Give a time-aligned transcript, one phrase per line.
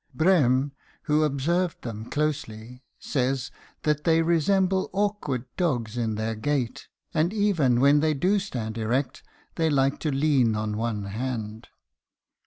[0.15, 0.71] Brehm,
[1.03, 3.51] who observed them closely, says
[3.83, 9.21] that they resemble awkward dogs in their gait, and even when they do stand erect
[9.57, 11.67] they like to lean on one hand.